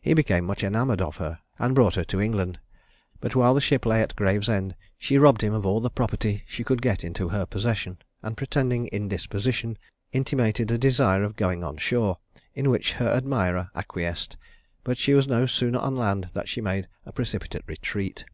[0.00, 2.58] He became much enamoured of her, and brought her to England;
[3.20, 6.64] but while the ship lay at Gravesend, she robbed him of all the property she
[6.64, 9.76] could get into her possession, and pretending indisposition,
[10.10, 12.16] intimated a desire of going on shore,
[12.54, 14.38] in which her admirer acquiesced;
[14.84, 18.24] but she was no sooner on land than she made a precipitate retreat.